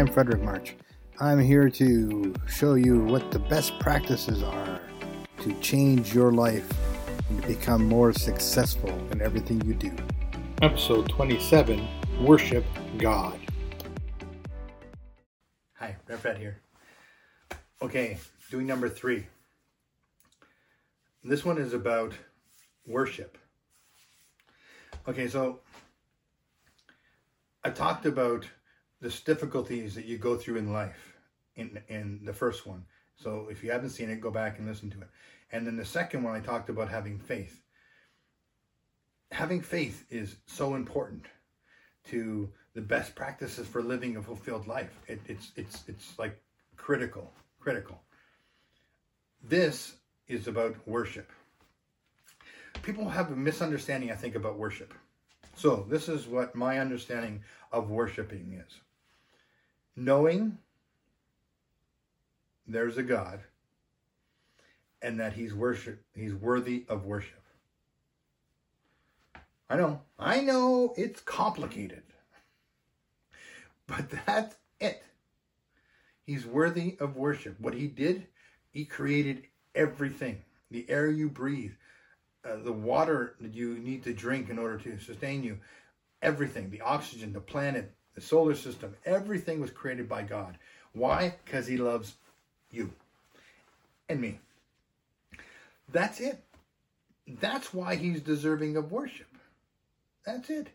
[0.00, 0.76] I'm Frederick March.
[1.18, 4.80] I'm here to show you what the best practices are
[5.42, 6.66] to change your life
[7.28, 9.94] and to become more successful in everything you do.
[10.62, 11.86] Episode 27
[12.22, 12.64] Worship
[12.96, 13.38] God.
[15.74, 16.62] Hi, Rev Fred here.
[17.82, 18.16] Okay,
[18.50, 19.26] doing number three.
[21.22, 22.14] This one is about
[22.86, 23.36] worship.
[25.06, 25.60] Okay, so
[27.62, 28.46] I talked about
[29.00, 31.16] the difficulties that you go through in life
[31.56, 32.84] in in the first one.
[33.16, 35.08] So if you haven't seen it, go back and listen to it.
[35.52, 37.62] And then the second one, I talked about having faith.
[39.32, 41.26] Having faith is so important
[42.08, 44.98] to the best practices for living a fulfilled life.
[45.06, 46.40] It, it's it's it's like
[46.76, 48.00] critical, critical.
[49.42, 49.96] This
[50.28, 51.30] is about worship.
[52.82, 54.94] People have a misunderstanding, I think, about worship.
[55.56, 57.42] So this is what my understanding
[57.72, 58.80] of worshiping is
[59.96, 60.58] knowing
[62.66, 63.40] there's a God
[65.02, 67.42] and that he's worship he's worthy of worship.
[69.68, 72.02] I know, I know it's complicated.
[73.86, 75.02] But that's it.
[76.24, 77.60] He's worthy of worship.
[77.60, 78.26] What he did,
[78.70, 80.42] he created everything.
[80.70, 81.72] The air you breathe,
[82.44, 85.58] uh, the water that you need to drink in order to sustain you,
[86.22, 90.58] everything, the oxygen, the planet, the solar system, everything was created by God.
[90.92, 91.34] Why?
[91.44, 92.14] Because He loves
[92.70, 92.92] you
[94.08, 94.38] and me.
[95.92, 96.42] That's it.
[97.40, 99.28] That's why He's deserving of worship.
[100.24, 100.68] That's it.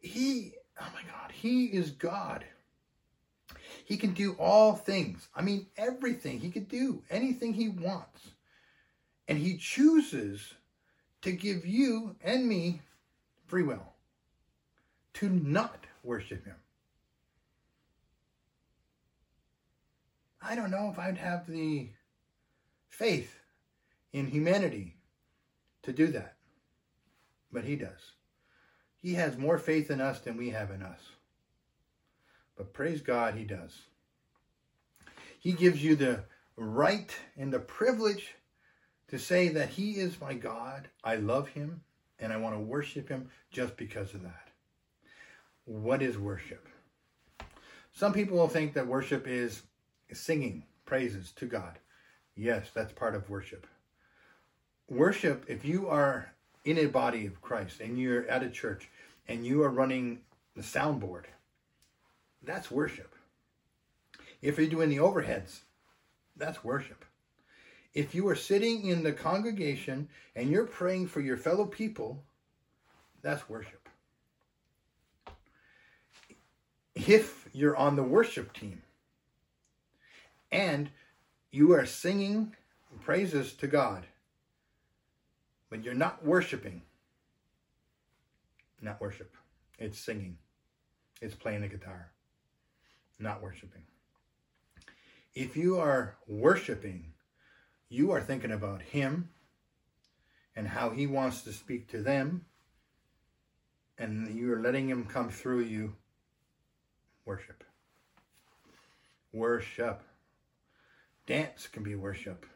[0.00, 2.44] He, oh my God, He is God.
[3.84, 5.28] He can do all things.
[5.34, 6.40] I mean, everything.
[6.40, 8.30] He can do anything He wants.
[9.28, 10.54] And He chooses
[11.22, 12.82] to give you and me
[13.46, 13.92] free will
[15.14, 16.56] to not worship him.
[20.40, 21.90] I don't know if I'd have the
[22.88, 23.34] faith
[24.12, 24.96] in humanity
[25.82, 26.36] to do that,
[27.52, 28.12] but he does.
[29.02, 31.00] He has more faith in us than we have in us.
[32.56, 33.76] But praise God, he does.
[35.38, 36.24] He gives you the
[36.56, 38.34] right and the privilege
[39.08, 41.82] to say that he is my God, I love him,
[42.18, 44.45] and I want to worship him just because of that
[45.66, 46.66] what is worship?
[47.92, 49.62] Some people will think that worship is
[50.12, 51.78] singing praises to God.
[52.36, 53.66] Yes, that's part of worship.
[54.88, 56.32] Worship, if you are
[56.64, 58.88] in a body of Christ and you're at a church
[59.26, 60.20] and you are running
[60.54, 61.24] the soundboard,
[62.42, 63.14] that's worship.
[64.40, 65.60] If you're doing the overheads,
[66.36, 67.04] that's worship.
[67.94, 72.22] If you are sitting in the congregation and you're praying for your fellow people,
[73.22, 73.85] that's worship.
[77.08, 78.82] If you're on the worship team
[80.50, 80.90] and
[81.50, 82.54] you are singing
[83.00, 84.04] praises to God,
[85.70, 86.82] but you're not worshiping,
[88.80, 89.34] not worship.
[89.78, 90.38] It's singing,
[91.20, 92.10] it's playing the guitar,
[93.18, 93.82] not worshiping.
[95.34, 97.12] If you are worshiping,
[97.88, 99.28] you are thinking about Him
[100.54, 102.46] and how He wants to speak to them,
[103.98, 105.94] and you are letting Him come through you
[107.26, 107.64] worship.
[109.32, 110.02] Worship.
[111.26, 112.46] Dance can be worship.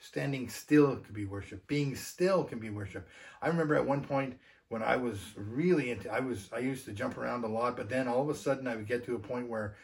[0.00, 1.66] Standing still can be worship.
[1.66, 3.06] Being still can be worship.
[3.42, 6.92] I remember at one point when I was really into I was I used to
[6.92, 9.20] jump around a lot, but then all of a sudden I would get to a
[9.20, 9.76] point where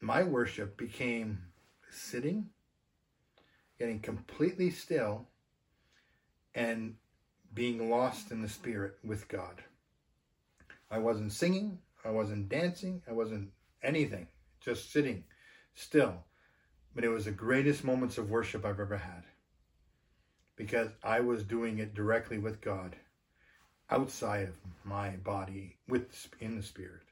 [0.00, 1.38] my worship became
[1.90, 2.50] sitting,
[3.78, 5.26] getting completely still,
[6.54, 6.94] and
[7.52, 9.62] being lost in the spirit with God.
[10.90, 13.02] I wasn't singing, I wasn't dancing.
[13.08, 13.50] I wasn't
[13.82, 14.28] anything.
[14.60, 15.24] Just sitting
[15.74, 16.24] still.
[16.94, 19.24] But it was the greatest moments of worship I've ever had.
[20.56, 22.96] Because I was doing it directly with God,
[23.90, 24.54] outside of
[24.84, 27.02] my body, with in the spirit.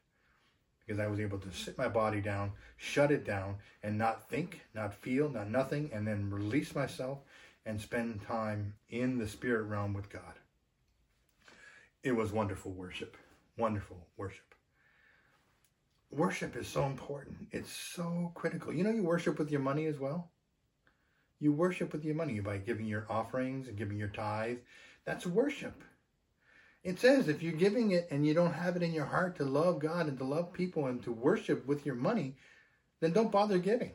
[0.85, 4.63] Because I was able to sit my body down, shut it down, and not think,
[4.75, 7.19] not feel, not nothing, and then release myself
[7.65, 10.23] and spend time in the spirit realm with God.
[12.03, 13.17] It was wonderful worship.
[13.57, 14.56] Wonderful worship
[16.11, 17.49] worship is so important.
[17.53, 18.73] It's so critical.
[18.73, 20.31] You know, you worship with your money as well.
[21.39, 24.59] You worship with your money by giving your offerings and giving your tithe.
[25.05, 25.83] That's worship.
[26.83, 29.45] It says if you're giving it and you don't have it in your heart to
[29.45, 32.37] love God and to love people and to worship with your money,
[33.01, 33.93] then don't bother giving.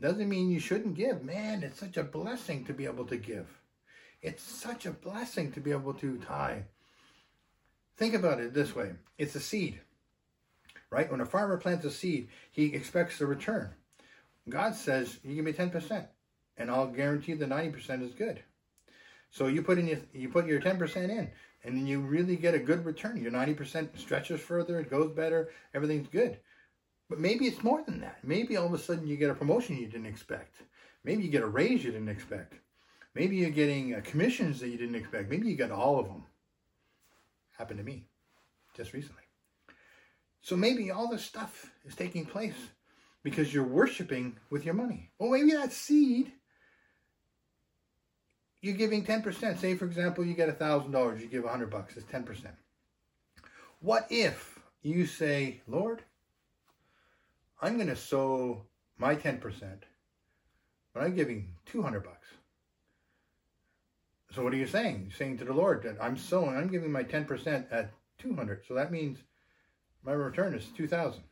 [0.00, 1.22] Doesn't mean you shouldn't give.
[1.22, 3.46] Man, it's such a blessing to be able to give.
[4.22, 6.62] It's such a blessing to be able to tithe.
[7.96, 9.80] Think about it this way it's a seed
[10.92, 11.10] right?
[11.10, 13.70] When a farmer plants a seed, he expects a return.
[14.48, 16.06] God says, you give me 10%,
[16.58, 18.42] and I'll guarantee the 90% is good.
[19.30, 21.30] So you put in your, you put your 10% in,
[21.64, 23.22] and then you really get a good return.
[23.22, 26.38] Your 90% stretches further, it goes better, everything's good.
[27.08, 28.18] But maybe it's more than that.
[28.22, 30.56] Maybe all of a sudden you get a promotion you didn't expect.
[31.04, 32.54] Maybe you get a raise you didn't expect.
[33.14, 35.30] Maybe you're getting uh, commissions that you didn't expect.
[35.30, 36.24] Maybe you got all of them.
[37.56, 38.04] Happened to me
[38.74, 39.21] just recently.
[40.42, 42.56] So maybe all this stuff is taking place
[43.22, 45.10] because you're worshiping with your money.
[45.18, 46.32] Well, maybe that seed,
[48.60, 49.58] you're giving 10%.
[49.58, 52.46] Say, for example, you get $1,000, you give 100 bucks, it's 10%.
[53.80, 56.02] What if you say, Lord,
[57.60, 58.62] I'm going to sow
[58.98, 59.40] my 10%,
[60.92, 62.28] but I'm giving 200 bucks.
[64.32, 65.02] So what are you saying?
[65.02, 68.62] You're saying to the Lord that I'm sowing, I'm giving my 10% at 200.
[68.66, 69.18] So that means
[70.04, 71.22] my return is 2,000.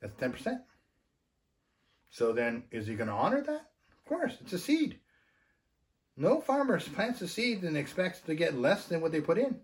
[0.00, 0.60] That's 10%.
[2.10, 3.70] So then, is he going to honor that?
[3.90, 4.98] Of course, it's a seed.
[6.16, 9.60] No farmer plants a seed and expects to get less than what they put in.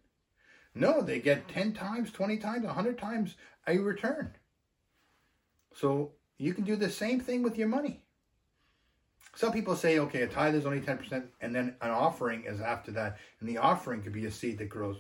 [0.74, 3.34] No, they get 10 times, 20 times, 100 times
[3.66, 4.34] a return.
[5.74, 8.02] So you can do the same thing with your money.
[9.34, 12.90] Some people say, okay, a tithe is only 10%, and then an offering is after
[12.92, 14.96] that, and the offering could be a seed that grows.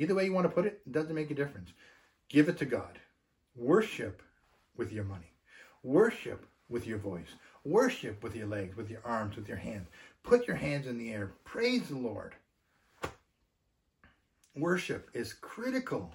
[0.00, 1.68] Either way you want to put it, it doesn't make a difference.
[2.30, 2.98] Give it to God.
[3.54, 4.22] Worship
[4.74, 5.34] with your money.
[5.82, 7.28] Worship with your voice.
[7.64, 9.88] Worship with your legs, with your arms, with your hands.
[10.22, 11.32] Put your hands in the air.
[11.44, 12.34] Praise the Lord.
[14.56, 16.14] Worship is critical,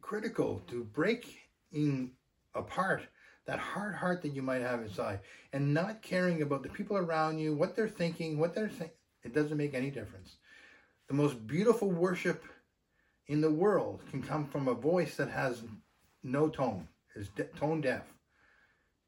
[0.00, 2.10] critical to breaking
[2.52, 3.02] apart
[3.46, 5.20] that hard heart that you might have inside
[5.52, 8.90] and not caring about the people around you, what they're thinking, what they're saying.
[9.22, 10.36] It doesn't make any difference.
[11.08, 12.44] The most beautiful worship
[13.26, 15.62] in the world can come from a voice that has
[16.22, 18.04] no tone, is de- tone deaf,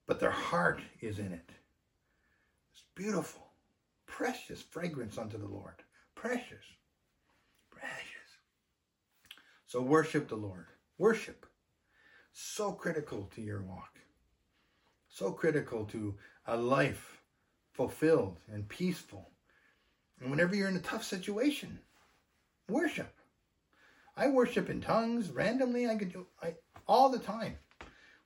[0.06, 1.50] but their heart is in it.
[2.72, 3.46] It's beautiful,
[4.06, 5.82] precious fragrance unto the Lord.
[6.14, 6.64] Precious,
[7.70, 8.06] precious.
[9.66, 10.66] So worship the Lord.
[10.98, 11.46] Worship.
[12.32, 13.98] So critical to your walk.
[15.08, 16.14] So critical to
[16.46, 17.22] a life
[17.72, 19.30] fulfilled and peaceful.
[20.20, 21.78] And whenever you're in a tough situation,
[22.68, 23.12] worship.
[24.16, 25.88] I worship in tongues randomly.
[25.88, 26.54] I could do I,
[26.88, 27.58] all the time.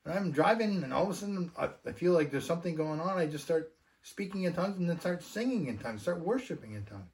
[0.05, 3.01] When I'm driving and all of a sudden I, I feel like there's something going
[3.01, 3.73] on, I just start
[4.03, 7.11] speaking in tongues and then start singing in tongues, start worshiping in tongues.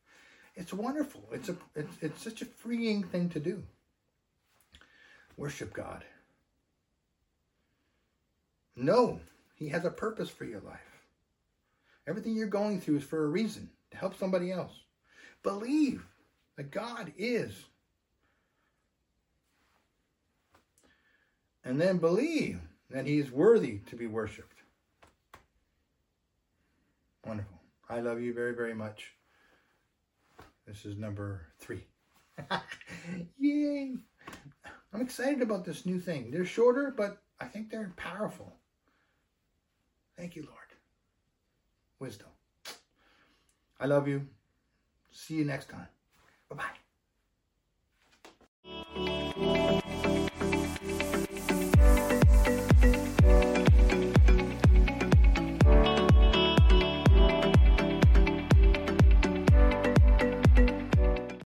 [0.55, 1.23] It's wonderful.
[1.33, 3.63] It's a it's, it's such a freeing thing to do.
[5.37, 6.05] Worship God.
[8.75, 9.21] Know
[9.55, 10.81] He has a purpose for your life.
[12.07, 14.73] Everything you're going through is for a reason help somebody else.
[15.43, 16.05] Believe
[16.57, 17.53] that God is.
[21.65, 22.61] And then believe
[22.91, 24.63] that He is worthy to be worshiped.
[27.27, 27.61] Wonderful.
[27.89, 29.13] I love you very, very much.
[30.67, 31.87] This is number three.
[33.39, 33.97] Yay!
[34.93, 36.31] I'm excited about this new thing.
[36.31, 38.53] They're shorter, but I think they're powerful.
[40.17, 40.57] Thank you, Lord.
[41.99, 42.29] Wisdom.
[43.81, 44.27] I love you.
[45.11, 45.89] See you next time.
[46.49, 46.86] Bye bye.